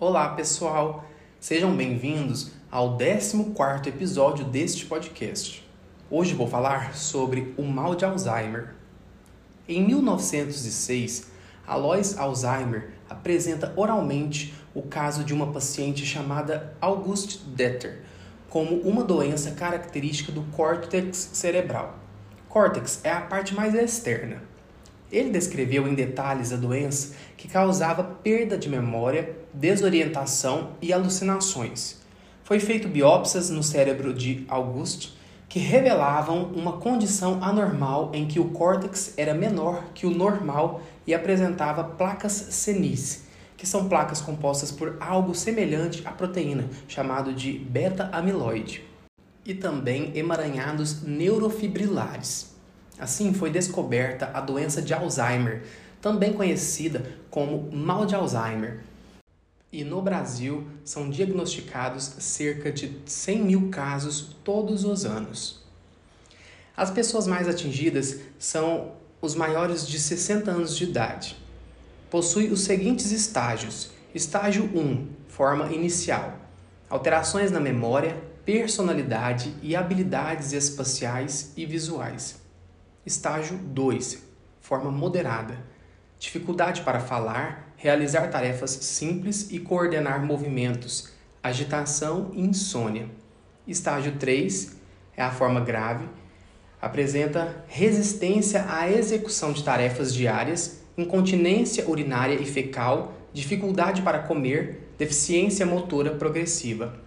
Olá, 0.00 0.28
pessoal! 0.28 1.04
Sejam 1.40 1.74
bem-vindos 1.74 2.52
ao 2.70 2.96
14 2.96 3.88
episódio 3.88 4.44
deste 4.44 4.86
podcast. 4.86 5.68
Hoje 6.08 6.34
vou 6.34 6.46
falar 6.46 6.94
sobre 6.94 7.52
o 7.58 7.64
mal 7.64 7.96
de 7.96 8.04
Alzheimer. 8.04 8.76
Em 9.68 9.84
1906, 9.84 11.32
Alois 11.66 12.16
Alzheimer 12.16 12.92
apresenta 13.10 13.72
oralmente 13.74 14.54
o 14.72 14.82
caso 14.82 15.24
de 15.24 15.34
uma 15.34 15.48
paciente 15.52 16.06
chamada 16.06 16.76
Auguste 16.80 17.40
Detter 17.48 18.02
como 18.48 18.76
uma 18.82 19.02
doença 19.02 19.50
característica 19.50 20.30
do 20.30 20.42
córtex 20.52 21.30
cerebral. 21.32 21.98
Córtex 22.48 23.00
é 23.02 23.10
a 23.10 23.22
parte 23.22 23.52
mais 23.52 23.74
externa. 23.74 24.44
Ele 25.10 25.30
descreveu 25.30 25.88
em 25.88 25.94
detalhes 25.94 26.52
a 26.52 26.56
doença 26.56 27.14
que 27.36 27.48
causava 27.48 28.04
perda 28.04 28.58
de 28.58 28.68
memória, 28.68 29.36
desorientação 29.52 30.72
e 30.82 30.92
alucinações. 30.92 31.98
Foi 32.44 32.60
feito 32.60 32.88
biópsias 32.88 33.50
no 33.50 33.62
cérebro 33.62 34.12
de 34.12 34.44
Auguste 34.48 35.16
que 35.48 35.58
revelavam 35.58 36.44
uma 36.54 36.74
condição 36.74 37.42
anormal 37.42 38.10
em 38.12 38.26
que 38.26 38.38
o 38.38 38.50
córtex 38.50 39.14
era 39.16 39.32
menor 39.32 39.84
que 39.94 40.06
o 40.06 40.10
normal 40.10 40.82
e 41.06 41.14
apresentava 41.14 41.82
placas 41.82 42.32
senis, 42.32 43.24
que 43.56 43.66
são 43.66 43.88
placas 43.88 44.20
compostas 44.20 44.70
por 44.70 44.98
algo 45.00 45.34
semelhante 45.34 46.02
à 46.06 46.10
proteína, 46.10 46.68
chamado 46.86 47.32
de 47.32 47.52
beta-amiloide, 47.52 48.84
e 49.44 49.54
também 49.54 50.12
emaranhados 50.14 51.02
neurofibrilares. 51.02 52.57
Assim 52.98 53.32
foi 53.32 53.50
descoberta 53.50 54.30
a 54.34 54.40
doença 54.40 54.82
de 54.82 54.92
Alzheimer, 54.92 55.62
também 56.00 56.32
conhecida 56.32 57.04
como 57.30 57.70
mal 57.72 58.06
de 58.06 58.14
Alzheimer. 58.14 58.80
E 59.72 59.84
no 59.84 60.00
Brasil 60.00 60.66
são 60.84 61.10
diagnosticados 61.10 62.04
cerca 62.18 62.72
de 62.72 62.98
100 63.04 63.42
mil 63.42 63.68
casos 63.68 64.36
todos 64.42 64.84
os 64.84 65.04
anos. 65.04 65.62
As 66.76 66.90
pessoas 66.90 67.26
mais 67.26 67.48
atingidas 67.48 68.20
são 68.38 68.92
os 69.20 69.34
maiores 69.34 69.86
de 69.86 69.98
60 69.98 70.50
anos 70.50 70.76
de 70.76 70.84
idade 70.84 71.36
possui 72.10 72.50
os 72.50 72.62
seguintes 72.62 73.10
estágios. 73.10 73.90
Estágio 74.14 74.64
1, 74.64 75.06
forma 75.28 75.70
inicial. 75.72 76.38
Alterações 76.88 77.50
na 77.50 77.60
memória, 77.60 78.16
personalidade 78.44 79.54
e 79.62 79.76
habilidades 79.76 80.52
espaciais 80.52 81.52
e 81.56 81.66
visuais. 81.66 82.40
Estágio 83.04 83.56
2, 83.56 84.22
forma 84.60 84.90
moderada. 84.90 85.64
Dificuldade 86.18 86.82
para 86.82 87.00
falar, 87.00 87.72
realizar 87.76 88.28
tarefas 88.28 88.70
simples 88.70 89.50
e 89.50 89.58
coordenar 89.58 90.24
movimentos, 90.24 91.12
agitação 91.42 92.30
e 92.34 92.40
insônia. 92.40 93.08
Estágio 93.66 94.12
3 94.18 94.76
é 95.16 95.22
a 95.22 95.30
forma 95.30 95.60
grave, 95.60 96.08
apresenta 96.80 97.64
resistência 97.68 98.66
à 98.68 98.90
execução 98.90 99.52
de 99.52 99.62
tarefas 99.62 100.12
diárias 100.12 100.78
incontinência 100.98 101.88
urinária 101.88 102.34
e 102.34 102.44
fecal, 102.44 103.14
dificuldade 103.32 104.02
para 104.02 104.18
comer, 104.18 104.90
deficiência 104.98 105.64
motora 105.64 106.10
progressiva. 106.16 106.98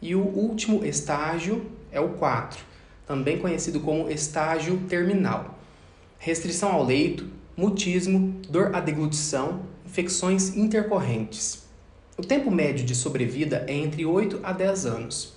E 0.00 0.14
o 0.14 0.22
último 0.22 0.84
estágio 0.84 1.68
é 1.90 2.00
o 2.00 2.10
4, 2.10 2.64
também 3.10 3.38
conhecido 3.38 3.80
como 3.80 4.08
estágio 4.08 4.76
terminal. 4.88 5.58
Restrição 6.16 6.70
ao 6.70 6.84
leito, 6.84 7.26
mutismo, 7.56 8.40
dor 8.48 8.72
à 8.72 8.78
deglutição, 8.78 9.62
infecções 9.84 10.56
intercorrentes. 10.56 11.64
O 12.16 12.22
tempo 12.22 12.52
médio 12.52 12.86
de 12.86 12.94
sobrevida 12.94 13.64
é 13.66 13.74
entre 13.74 14.06
8 14.06 14.38
a 14.44 14.52
10 14.52 14.86
anos. 14.86 15.34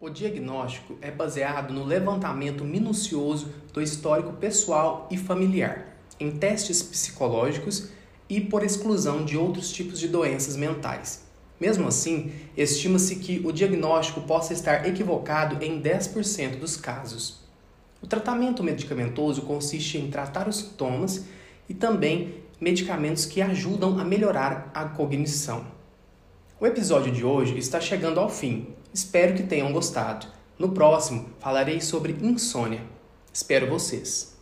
O 0.00 0.10
diagnóstico 0.10 0.98
é 1.00 1.12
baseado 1.12 1.72
no 1.72 1.84
levantamento 1.84 2.64
minucioso 2.64 3.52
do 3.72 3.80
histórico 3.80 4.32
pessoal 4.32 5.06
e 5.08 5.16
familiar 5.16 5.96
em 6.18 6.32
testes 6.32 6.82
psicológicos 6.82 7.90
e 8.28 8.40
por 8.40 8.64
exclusão 8.64 9.24
de 9.24 9.36
outros 9.36 9.70
tipos 9.70 10.00
de 10.00 10.08
doenças 10.08 10.56
mentais. 10.56 11.22
Mesmo 11.62 11.86
assim, 11.86 12.32
estima-se 12.56 13.14
que 13.14 13.40
o 13.44 13.52
diagnóstico 13.52 14.22
possa 14.22 14.52
estar 14.52 14.84
equivocado 14.84 15.64
em 15.64 15.80
10% 15.80 16.58
dos 16.58 16.76
casos. 16.76 17.38
O 18.02 18.06
tratamento 18.08 18.64
medicamentoso 18.64 19.42
consiste 19.42 19.96
em 19.96 20.10
tratar 20.10 20.48
os 20.48 20.56
sintomas 20.56 21.24
e 21.68 21.72
também 21.72 22.42
medicamentos 22.60 23.26
que 23.26 23.40
ajudam 23.40 24.00
a 24.00 24.04
melhorar 24.04 24.72
a 24.74 24.86
cognição. 24.86 25.64
O 26.58 26.66
episódio 26.66 27.12
de 27.12 27.24
hoje 27.24 27.56
está 27.56 27.80
chegando 27.80 28.18
ao 28.18 28.28
fim. 28.28 28.66
Espero 28.92 29.34
que 29.34 29.44
tenham 29.44 29.72
gostado. 29.72 30.26
No 30.58 30.70
próximo, 30.70 31.26
falarei 31.38 31.80
sobre 31.80 32.16
insônia. 32.20 32.82
Espero 33.32 33.68
vocês. 33.68 34.36